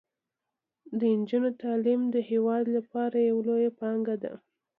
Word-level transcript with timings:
د 0.99 1.01
نجونو 1.19 1.49
تعلیم 1.63 2.01
د 2.09 2.15
هیواد 2.29 2.65
لپاره 2.77 3.17
یوه 3.29 3.43
لویه 3.47 3.71
پانګونه 3.79 4.15
ده. 4.23 4.33